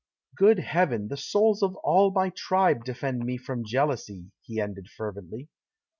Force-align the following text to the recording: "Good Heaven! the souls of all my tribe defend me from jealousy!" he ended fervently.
"Good 0.35 0.57
Heaven! 0.57 1.09
the 1.09 1.15
souls 1.15 1.61
of 1.61 1.75
all 1.83 2.09
my 2.11 2.31
tribe 2.35 2.85
defend 2.85 3.23
me 3.23 3.37
from 3.37 3.63
jealousy!" 3.67 4.31
he 4.41 4.59
ended 4.59 4.89
fervently. 4.89 5.47